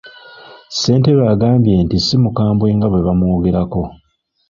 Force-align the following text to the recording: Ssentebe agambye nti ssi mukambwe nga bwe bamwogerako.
Ssentebe 0.69 1.23
agambye 1.33 1.75
nti 1.85 1.97
ssi 1.99 2.15
mukambwe 2.23 2.67
nga 2.75 2.87
bwe 2.89 3.05
bamwogerako. 3.05 3.81